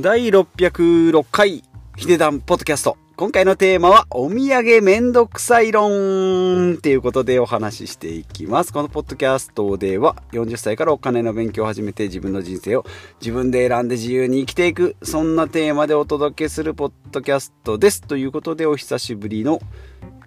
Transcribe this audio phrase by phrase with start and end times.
[0.00, 1.62] 第606回
[1.94, 2.96] ヒデダンポッドキャスト。
[3.16, 8.72] 今回のテーマは、お土産めんどくさい論っていうことでお話ししていきます。
[8.72, 12.86] このポッドキャストでは、40歳からお金の勉強を始めて自分の人生を
[13.20, 18.00] 自分で選んで自由に生きていく、そんなテーマでお届けするポッドキャストです。
[18.00, 19.60] ということで、お久しぶりの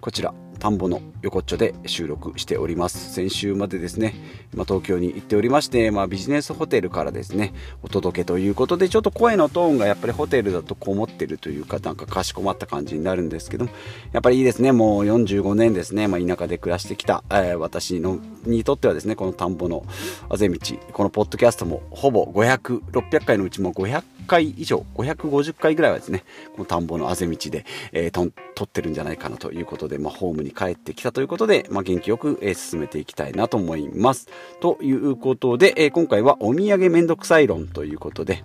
[0.00, 0.32] こちら、
[0.64, 3.12] 田んぼの横っちょで収録しております。
[3.12, 4.14] 先週までですね、
[4.54, 7.52] まあ、東京に行っておりまして、まあ、ビジネスホテルからですね
[7.82, 13.70] お届けということでちょっと声のトーンがやっぱりホテルだとこもってるというかなんかかしこまった感じになるんですけども
[14.12, 19.84] やっぱりいいですねもう45年ですね、まあ、田舎で暮らしてきた、えー、私のにとってはですねこの田んぼの
[20.30, 20.58] あぜ道
[20.94, 26.24] このポッドキャストもほぼ500600回のうちも500回以上550回ぐらいはですね
[26.56, 34.28] この田んぼのあぜ道で、えー、撮ってるんじゃないかなということで、まあ、ホームに帰ってきたということで、まあ、元気よく、え、進めていきたいなと思います。
[34.60, 38.44] ということで、え、今回はお土産めんどくさい論ということで、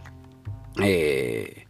[0.82, 1.70] えー、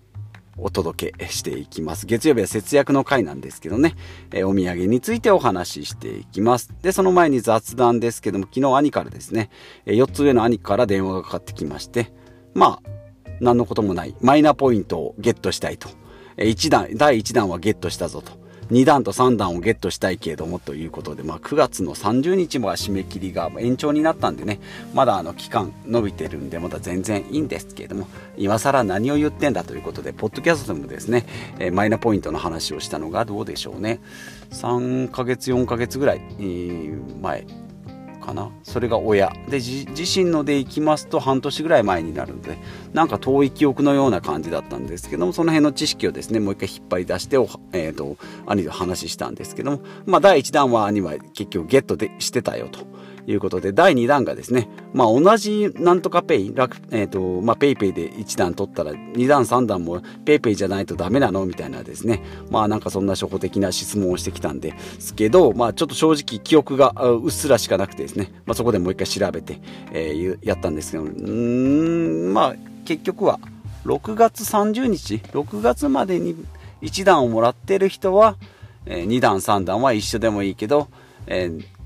[0.62, 2.06] お届けしていきます。
[2.06, 3.96] 月曜日は節約の回なんですけどね、
[4.32, 6.74] えー、お土産についてお話ししていきます。
[6.82, 9.50] で、その前に雑談ですけども、昨日兄からですね、
[9.86, 12.12] え4つ上の兄から電話がかかってきまして、
[12.54, 12.90] まあ、
[13.42, 15.90] 何のこともないマイナポイントをゲットしたいと。
[16.38, 18.39] え1弾、第1弾はゲットしたぞと。
[18.72, 24.60] 2段と3段をゲットしたいけれどもということで、まあ、9月の30日も締め切りが延長になったんでね、
[24.94, 31.26] まだあの期間伸びてるんで、まだ全然いいんですけれども、今更何を言ってんだということで、ポッドキャストでもですね、
[31.60, 34.00] えマイナポイントの話をしたのがどうでしょうね。
[34.52, 36.22] 3ヶ月、4ヶ月ぐらい
[37.22, 37.46] 前
[38.30, 42.58] かなそれが親で自身ので行きますと半年ぐらい前になるので
[42.94, 47.40] なんか遠い記憶のような感じだったんですけどもその辺の知識をですねもう一回引っ張り出して
[47.72, 52.80] えーと、兄と話したんですけども、まあ、第1弾は兄は結局ゲットでしてたよと。
[53.32, 56.48] いうことで、第2弾がですね、まあ同じなんとかペイ、
[56.92, 61.46] えっ、ー、と、まあペイペイで1弾取ったら2弾3弾もペイペイじゃないとダメなの？
[61.46, 69.62] みたいなですね、まあなんかそんな初歩的な質問をしてきたんですけど、まあちょっと正直記憶がうっすらしかなくてですね、まあそこでもう一回調べて、
[69.92, 73.40] えー、やったんですけど、うん、まあ結局は
[73.86, 76.36] 6月30日、6月までに
[76.82, 78.38] 1弾をもらってる人は、
[78.88, 80.88] えー、2弾3弾は一緒でもいいけど、
[81.28, 81.79] えー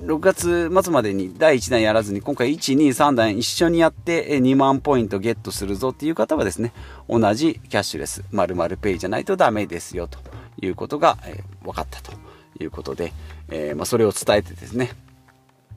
[0.00, 6.72] 6月末までに第1弾やらずに今回1、2、3弾一緒にやって2万ポイントゲットするぞっていう方はですね、
[7.06, 10.18] 同じキャッシュレス、〇〇ペイじゃないとダメですよと
[10.62, 12.12] いうことが、えー、分かったと
[12.58, 13.12] いうことで、
[13.50, 14.90] えー、まあ、それを伝えてですね、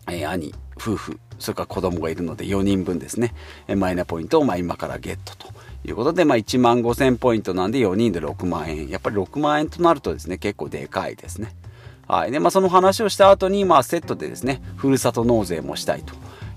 [0.08, 3.34] えー、兄、夫婦、それから子供がいるので4人分ですね、
[3.68, 5.50] えマイナポイントをま今からゲットと
[5.84, 8.88] いうことで、まあ、1万5000ポイントなんで4人で6万円。
[8.88, 11.54] やっぱり6万円となるとですね、結構でかいですね。
[12.08, 12.32] はい。
[12.32, 16.14] で、まあ、その話をした後に、まあ、セットでですね、ふるさと納税もしたいと。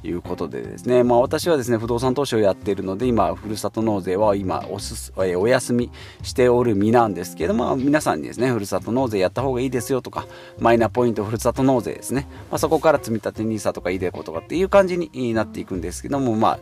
[0.07, 5.91] いうことでですね、まあ、私はですね不動産投資をやっているので今ふるさと納税は今おすお休み
[6.23, 10.27] しておる身なんですけども、まあ、皆さんにですねふるさと納税やった方がいいですよとか
[10.59, 16.59] マイナポイントふるさと納税ですね、まあ、そこから積み立 NISA とか iDeCo とかっていう感じになっていくんですけどもまあ、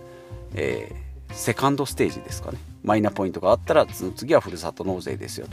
[0.54, 1.03] えー、
[1.34, 2.58] セカンドステージですかね。
[2.84, 5.46] マイナポイントがあったらその次はふるさと納税ですよ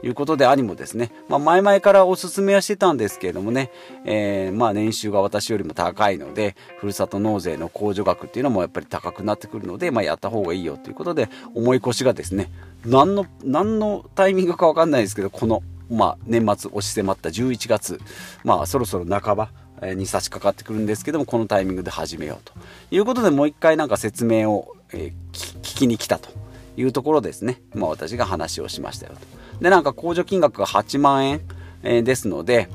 [0.00, 3.70] ということで兄もですね、まあ、前々からおすすめはしてたんですけれどもね、
[4.06, 12.50] えー、まあ年収が私よりも高いのでふるさと納税の控除額っていうのもやっぱり高くなってくるので、まあ、やった方がいいよということで重い腰がですね
[12.86, 18.00] 何の何のタイミングか分かんないですけどこの、まあ、年末押し迫った11月、
[18.44, 19.50] まあ、そろそろ半ば
[19.82, 22.52] に差し掛かってくるんですけどもこのタイミングで始めようと
[22.90, 26.30] いうことでもう一回なんか説明を、えー、聞きに来たと
[26.76, 29.62] いうところですね、まあ、私が話をしましたよと。
[29.62, 31.40] で、なんか控除金額が8万円、
[31.82, 32.68] えー、ですので、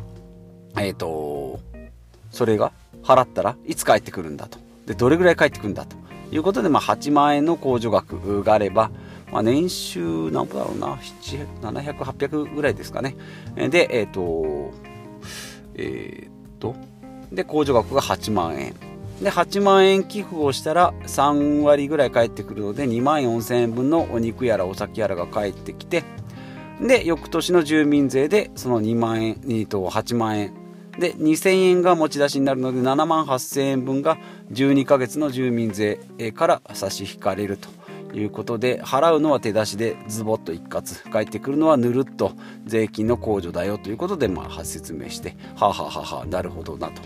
[0.78, 1.60] えっ、ー、と、
[2.32, 2.72] それが
[3.04, 4.58] 払ったらいつ帰ってくるんだと。
[4.86, 5.96] で、どれぐらい帰ってくるんだと
[6.32, 8.92] いうことで、まあ、8万円の控除額があれば、
[9.32, 13.16] まあ、年収何ぼだろうな、700、800ぐらいですかね。
[13.56, 14.74] で、えっ、ー、と、
[15.76, 16.76] えっ、と、
[17.32, 18.76] で、控除額が8万円。
[19.22, 26.04] で8万円寄付をしたら3割ぐらい返ってくるので2万4000円分のお肉やらお酒やらが返ってきて
[26.82, 30.54] で翌年の住民税でその2万円2と8万円。
[31.00, 34.20] で2000円が持ち出しになるので7万8000円分が
[34.52, 36.00] 12ヶ月の住民税
[36.36, 37.68] から差し引かれると。
[38.14, 41.10] いうことで払うのは手出しでズボッと一括。
[41.10, 42.34] 返ってくるのはぬるっと。
[42.66, 47.02] 税金の控除だよということでまあ説明してはあ、はあははなるほどなと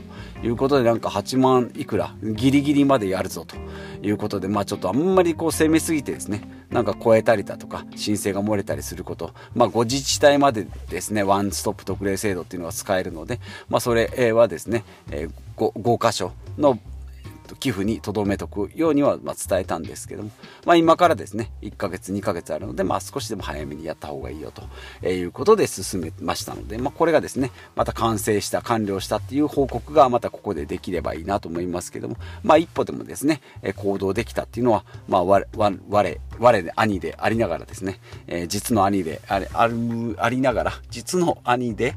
[0.46, 3.56] いうことでなんか8万いくらギリギリまでやるぞと
[4.06, 6.42] いうことでまあちょっとあんまりこう攻めすぎてですね。
[6.70, 9.34] なんか超えたりだとか申請が漏れたりすること。
[9.56, 13.40] まあ5自治体までですねワンストップ特例制度っていうのが使えるので
[13.70, 16.78] まあそれはですね、え 5, 5箇所の
[17.56, 20.32] 寄付に留めとくようにはま伝えたんですけども、
[20.66, 33.42] まあ、今からですね1ヶ月2ヶ月あるので、まあ、少しでも早めにやった方がいいよということで進めましたので、まあ、これがですねまた完成した完了したっていう報告がまたここでできればいいなと思いますけども、まあ、一歩でもですね
[33.76, 35.78] 行動できたっていうのは、まあ、我我
[36.40, 41.96] 我で兄でありながらですね、え、実の兄であれあるありながら実の兄で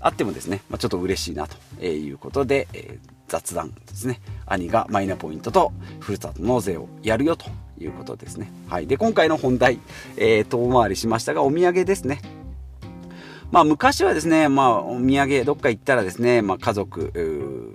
[0.00, 4.20] あってもですね、まあ、ちょっと嬉しいなということで、えー雑談ですね。
[4.44, 7.46] 兄がマイナポイントとふるさと納税をやるよと
[7.78, 8.50] いうことですね。
[8.68, 8.88] はい。
[8.88, 9.78] で今回の本題、
[10.16, 12.20] えー、遠回りしましたがお土産ですね。
[13.52, 17.72] まあ昔はですねまあお土産どっか行ったらですね、まあ、家族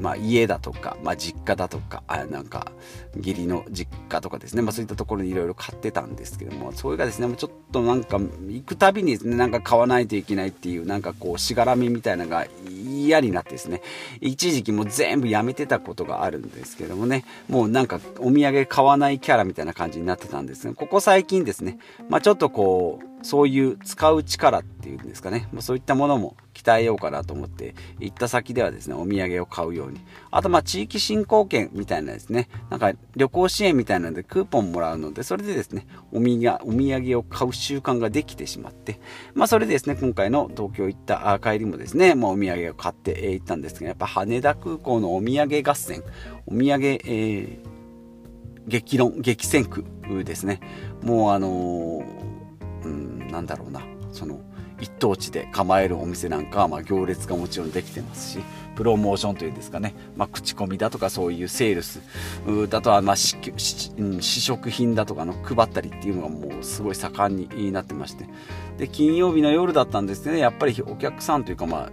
[0.00, 2.72] まあ、家だとか、まあ、実家だとかあなんか
[3.16, 13.82] 義理の実家とかですね、まあ、そういったところにいろいろ買ってたんですけどもそれがですねちょっとなんか行くたびにですねなんか買わないといけないっていうなんかこうしがらみみたいなのが嫌になってですね。
[14.20, 17.24] 一時期もう全部やめてたことがあるんですけどもね。
[17.48, 21.78] もうなんかお土産買わないキャラみたいな感じになってたんですがここ最近ですね、
[22.08, 30.00] まあ、ちょっとこうそういう使う力っていうんですかね、ま、そういったものも鍛えようかなと思って行った先ではですねお土産を買うように。
[30.30, 32.48] あとまあ地域振興券みたいなですね。
[32.70, 39.00] なんか旅行支援みたいなのでクーポンもらうのでそれでですねお土産お土産を買う習慣ができてしまって。
[39.34, 46.02] まあそれでですね今回の東京行った帰りもですねもうお土産を買って行ったんですがやっぱ羽田空港のお土産合戦。
[46.46, 47.58] お土産、えー、
[48.68, 49.84] 激論激戦区
[50.24, 50.60] ですね。
[51.02, 52.04] もうあのー、
[52.86, 53.82] うんなんだろうな。
[54.12, 54.40] その
[54.80, 58.44] 一等地で構えるお店なんかは、ま、行列がもちろんできてますし
[58.74, 62.00] プロモーションというんですかね、まあ、口コミだとかそういうセールス。
[62.68, 63.40] だとは、まあ、試
[64.20, 68.28] 食品だとかの配ったりっていうのがもうすごい盛んになってまして。
[68.76, 71.90] で金曜日の夜だったんですねやっぱりお客さんというかまあ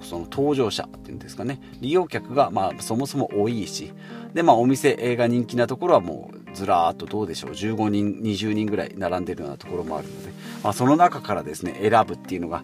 [0.00, 1.60] その搭乗者っていうんですかね。
[1.80, 3.92] 利用客がまそもそも多いし。
[4.34, 7.50] でまあお店が人気なところはもうずらーっとどうでしょう。
[7.52, 10.30] 15人20人ぐらい並んでるようなところもあるので、
[10.62, 12.62] まあ、その中からですね選ぶっていうのが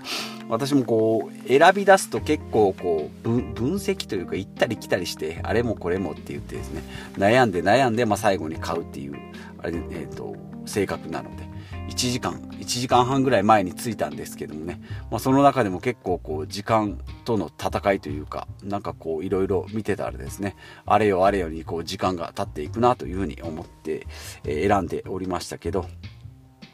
[0.48, 6.82] 私もこう選び出すと結構こう分析というか行ったり来たりしてあれもこれもって言ってですね
[7.16, 9.16] 悩んで悩んで、まあ、最後に買うっていう
[9.58, 10.36] あれ、えーと
[10.66, 11.48] 性格なので。
[11.88, 14.80] 1時間1時間半ぐらい前に着いたんですけどもね、
[15.10, 20.54] まあ、その中でも結構こう時間との戦いというかなんかこういろいろ見てたらですね
[20.86, 24.06] あれよあれよにこう時間が経っていくなというふうに思って、
[24.44, 25.86] え選んでおりましたけど。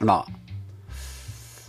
[0.01, 0.45] まあ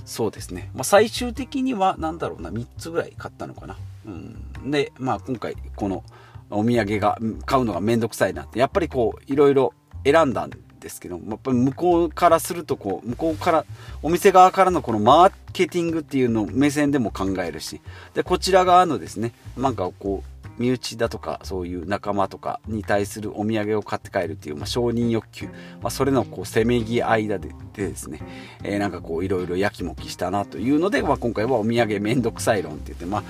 [0.05, 3.75] そうですね、まあ、最終的には何だろうな3つぐらい買ったのかな、
[4.05, 6.03] うん、でまあ今回この
[6.51, 9.73] お土産が買うのがめんどくさいなってやっぱりこういろいろ
[10.05, 10.51] 選んだん
[10.85, 13.65] ですけどやっぱり向こうからするとこう向こうから
[14.03, 17.81] お店側からのこのマーケティングっていうの目線でも考えるし
[18.13, 25.47] でこちら側のですねなんかこう身内だとかそういう仲間とかに対するお土産を買って帰るっていう、まあ、承認欲求、
[25.81, 28.21] まあ、それのこうせめぎ合いででですね、
[28.63, 33.23] えー、なんかこういろいろやきもきしたなというので、まあ、今回はお土産めんどくさい論って言って、まあ、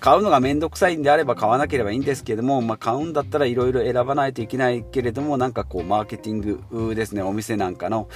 [0.00, 8.08] 買うのがめんどくさいんであれば買わなければいいんですけども、まあ、買うんだったらいろいろ選ばないといけないけれどもなんかこうマーケティングですねお店なんかの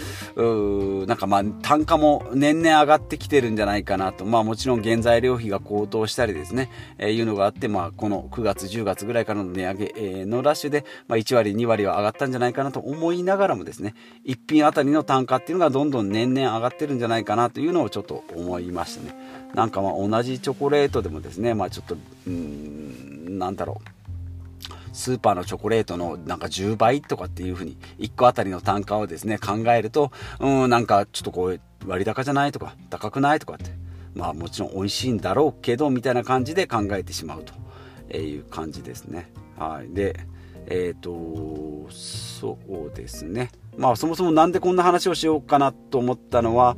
[1.07, 4.25] なんかまあ単価も年々上がってきてるんじゃないかなと。
[4.25, 13.95] まあもちろん原材料費が高騰したりですね、えー、いうのがあってまあこの9月10月ぐらいからの値上げのラッシュで、まあ、1割、2割は上がったんじゃないかなと思いながらもですね、
[14.25, 19.15] 1品あたりの単価っていうのがどんどん年々上がってるんじゃないかなというのをちょっと思いましたね。
[19.55, 21.97] なんかまあ同じチョコレートでもですね、まあちょっと、
[22.27, 23.97] うん、なんだろう。
[24.97, 30.11] スーパーのチョコレートのなんか10倍とかっていう風に1個あたりの単価をですね考えると
[30.41, 33.71] うんなんかちょっとこう割高じゃないとか高くないとかって
[34.15, 37.53] まあもちろん美味しいんだろうけどみたいな感じで考えてしまうと
[38.09, 39.31] えいう感じですね。
[39.59, 40.19] はい、で
[40.67, 46.77] えっ、ー、とそうですねまあそもそも何でこんな話をしようかなと思ったのは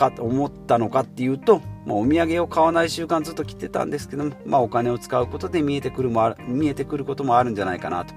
[0.00, 8.14] か思ったのかっていうと、まあ、お土産を買わない習慣ずっと切ってたんですけども、まあ、お金を使うことで見えてくるもある見えてくることもあるんじゃないかなと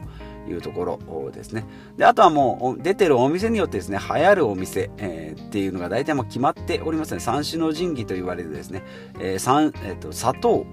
[0.49, 1.65] いうところですね。
[1.97, 7.19] で、あとはもう出てるお店によってですね、流行るお店、えー、っていうのが大体もう決まっておりますね。
[7.19, 8.83] 三種の神器と言われるですね、
[9.19, 10.65] えーえーと砂糖、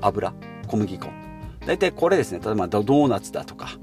[0.00, 0.34] 油、
[0.72, 1.10] 小麦粉。
[1.66, 3.78] 大体これですね、例えばドーナツだとか、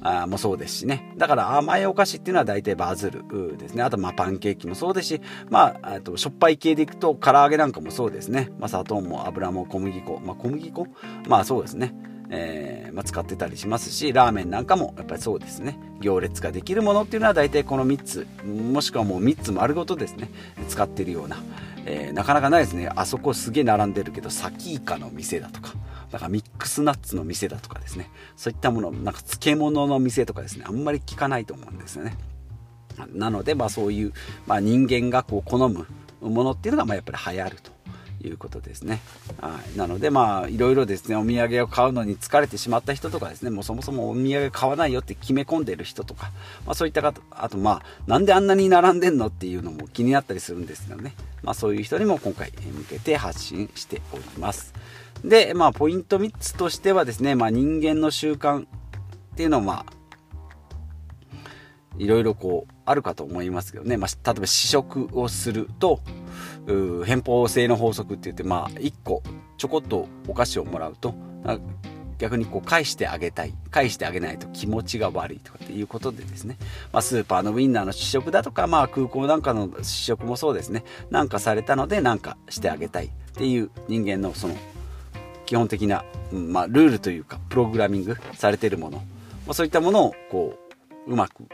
[0.00, 1.12] あもそうですしね。
[1.16, 3.24] だから甘いお菓子っていうのは大体バズる
[3.58, 3.82] ですね。
[3.82, 8.50] あとまあパンケーキもそうですし、まあ、あとしょっぱい系でいくと唐揚げなんかもそうですね。
[8.58, 10.20] まあ砂糖も油も小麦粉。
[10.24, 10.86] まあ小麦粉？
[11.28, 11.94] まあそうですね。
[12.30, 20.30] えー、まあ、使ってたりしますしラーメンなんかもやっぱりそうですね行列ができるものっていうのは大体この3つもしくはもう3つ丸ごとですね
[20.68, 21.36] 使ってるような、
[21.84, 25.74] えー、なかなかないですねあそこすげえ並んでるけどサキイカの店だとか
[26.14, 28.08] だからミックスナッツの店だとかですね。
[28.36, 30.64] そういったものなんか漬物の店とかですね。
[30.64, 32.16] あんまり聞かないと思うんですよね。
[33.12, 34.12] なのでまあそういう、
[34.46, 35.88] まあ、人間がこう好む
[36.20, 37.73] ものっていうのがまあやっぱり流行ると。
[38.26, 39.00] いうことですね。
[39.40, 39.78] はい。
[39.78, 46.30] なので、まあ、いろいろですね、お土産を買うのに疲れてしまった人とかですね、もうそもそもお土産買わないよって決め込んでる人とか、
[46.66, 51.14] まあそういった方、あとまあ、なんであんなに並んでんのっていうのも気になったりするんですよね。
[51.42, 54.74] まあそういう人にも今回向けて発信しております。
[55.24, 58.66] で、まあポイント3つとしてはですね、まあ人間の習慣っ
[59.36, 59.94] ていうのはまあ、
[61.98, 66.00] いろいろこうあるかと思いますけどね、まあ、例えば試食をすると
[66.66, 69.22] 偏方性の法則って言ってまあ1個
[69.56, 71.14] ちょこっとお菓子をもらうと
[72.18, 76.56] 逆にこう返してあげたい返してあげないと気持ちが悪いとかっていうことでですね、
[76.92, 80.84] まあ、スーパーのウインナーの試食だとか、まあ、空港なんかの試食もそうですね。
[81.10, 84.54] なんかされたのでなんかしてあげたいっていう人間のその
[85.44, 89.04] 基本的な、まあ、ルールというかプログラミングされてるもの、ま
[89.48, 90.58] あ、そういったものをこ
[91.06, 91.44] ううまく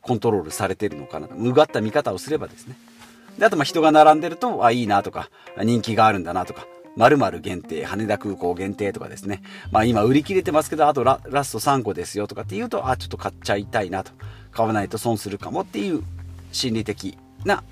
[0.00, 1.34] コントロールされてるのかなと。
[1.34, 2.76] うがった見方をすればですね。
[3.38, 5.30] であとまあ人が並んでるとあいいなとか
[5.62, 9.42] 人気があるんだなとか〇〇限定、羽田空港限定とかですね。
[9.72, 14.12] まあ今売り切れてますけど、あとラスト3個ですよとかっていうと、あ、ちょっと買っちゃいたいなと。
[14.52, 16.02] 買わないと損するかもっていう
[16.52, 17.64] 心理的な、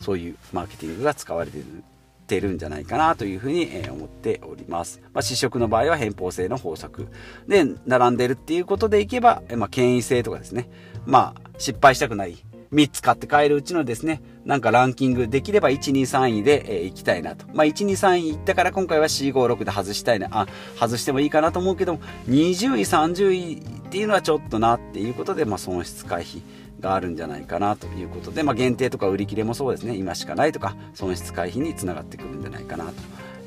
[0.00, 1.84] そういうマーケティングが使われている
[2.26, 5.00] てるんじゃないかなというふうに思っております。
[5.14, 7.08] まあ、試食の場合は偏方性の法則。
[7.46, 10.68] で、並んでるっていうことでいけば、まあ、権威性とかですね。
[11.06, 12.36] まあ、失敗したくない。
[12.72, 17.46] 3つ買って帰るうちのですね、なんかランキングできれば1、2、3位で、えー、行きたいなと。
[17.54, 20.28] まあ、1、2、3位行ったから今回は C56 で外したいな。
[20.30, 20.46] あ、
[20.78, 26.42] 外してもいいかなと思うけども、20位、30位っていうのはちょっとなっていうことで、まあ、損失回避。
[26.80, 32.92] があるんじゃないかなということで、まあ、限定とか売り切れもそうですね今しかないとか損失回避につながってくるんじゃないかなと。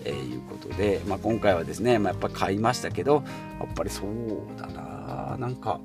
[0.04, 3.24] え、いうことで、まあ、今回はですね、まあ、やっぱ買いましたけど
[3.60, 5.80] やっぱりそうだななんか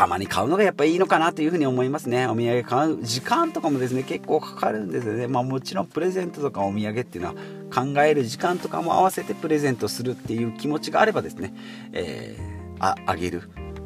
[0.00, 2.26] たまに買うのがやっぱいいのかなというふうに思いますね。
[2.26, 5.28] お土産買う時間とかもですね、結構かかるんですよね。
[5.28, 7.34] まあもちろんプレゼントとかお土産っていうのは
[7.70, 11.52] 考える時間とかも合わせてプレゼントするっていう気持ちがあればですね、
[11.92, 13.42] えー、あ、あげる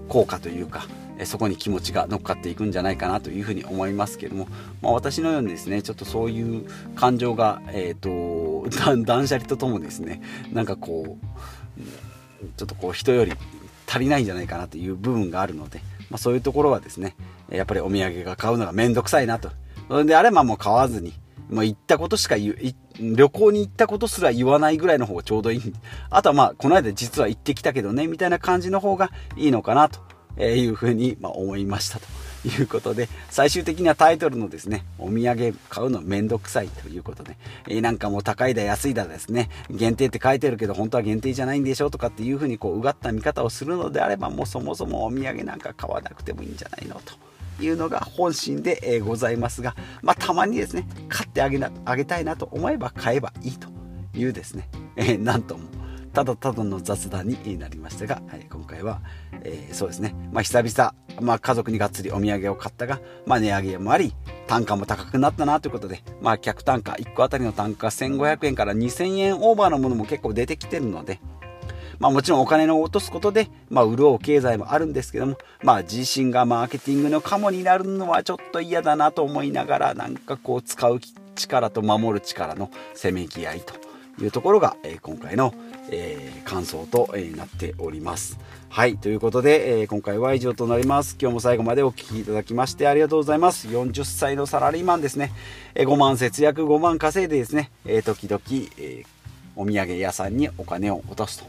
[0.09, 0.87] 効果というか、
[1.25, 4.47] そこに気持ちが乗っかっていくんじゃないかなというふうに思いますけども、
[4.83, 8.71] まあ、私のようにですねちょっとそういう感情が、えーと、
[9.05, 11.19] 断捨離とともですねなんかこ
[11.77, 11.83] う
[12.57, 13.33] ちょっとこう人より
[13.89, 15.81] 足りないんじゃないかなという部分があるので、
[16.11, 17.17] まあ、そういうところはですね
[17.51, 19.51] やっぱりお土産が買うのがめんどくさいなと
[19.89, 21.13] それであればもう買わずに
[21.51, 22.57] もう、行ったことしか言う、
[22.99, 25.61] 旅行に行ったことすら言わないぐらいの方がちょうどいい。
[26.11, 30.01] あとはまあ、この間実は行ってきたけどね、みたいな感じの方がいいのかなと
[30.37, 32.07] えいうふうに、ま思いましたと
[32.49, 37.37] いうことで、最終的にはタイトルのですね、お土産買うのめんどくさいということで、
[37.69, 47.15] え、なんかもう高いだ安いだですね、限定って書いてるけど本当は限定じゃないんでしょうとかっていうふうにこう、うがった見方をするのであれば、もうそもそもお土産なんか買わなくてもいいんじゃないのと。
[47.61, 53.69] いうのが本心で、えございますが、まあ、たまにですね、買ってあげなあげたいなと思えば買えばいいと
[54.19, 55.69] いうですね、えー、なんとも
[56.15, 59.01] ただただの雑談になりましたが、はい、今回は、
[59.43, 64.15] えー、そうですね、まあ、久々、まあ、家族にがっつりお土産を買ったが、まあ、値上げもあり、
[64.47, 71.21] 単価も高くなったなということで、まあ、客単価、1個あたりの単価1500円から2000円オーバーのものも結構出てきてるので、
[71.99, 81.01] まあもちろんお金を落とすことで、まあ潤う経済もあるんですけども、まあ自身がマーケティングのカモになるのはちょっと嫌だなと思いながら、なんかこう使う
[81.35, 83.75] 力と守る力のせめぎ合いと
[84.23, 85.55] いうところが、えー、今回の
[85.91, 88.39] えー、感想と、えー、なっております。
[88.69, 91.17] はい、ということで、えー、今回は以上となります。
[91.21, 93.69] 今日も最後までお聴きいただきましてありがとうございます。
[93.69, 95.33] 40歳のサラリーマンですね。
[95.75, 98.41] え5万節約、5万稼いでですね、え時々、
[98.79, 99.05] え
[99.57, 101.47] お土産屋さんにお金を落とすと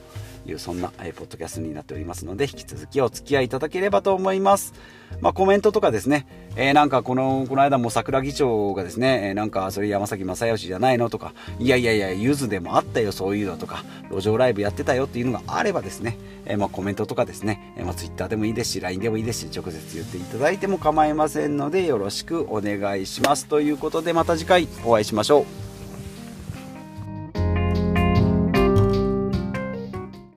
[0.47, 4.73] いうそんな、え、ポッドキャストになっておりますので引き続きお付き合いいただければと思います。
[5.21, 23.45] まあ、コメントとかですね、えー、なんかこの、この間も桜木町がですね、えー、なんかそれ山崎正義じゃないのとか、いやいやいや、ゆずでもあったよ、そういうのとか、路上ライブやってたよっていうのがあればですね、えー、まあコメントとかですね、え、まあ Twitter でもいいですし、LINE でもいいですし、直接言っていただいても構いませんので、よろしくお願いします。
[23.45, 25.74] ということで、また次回お会いしましょう。